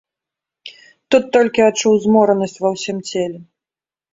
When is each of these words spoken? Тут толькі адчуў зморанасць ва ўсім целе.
Тут 1.15 1.23
толькі 1.37 1.65
адчуў 1.69 1.93
зморанасць 2.07 2.59
ва 2.65 2.69
ўсім 2.77 2.97
целе. 3.11 3.39